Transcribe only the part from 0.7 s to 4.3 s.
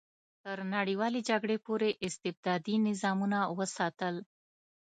نړیوالې جګړې پورې استبدادي نظامونه وساتل.